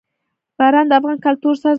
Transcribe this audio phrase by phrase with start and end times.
[0.59, 1.69] باران د افغان کلتور سره تړاو لري.